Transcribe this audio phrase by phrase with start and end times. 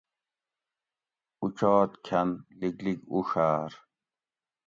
[1.41, 3.71] اوچات کھۤن لِگ لِگ اُڛاۤر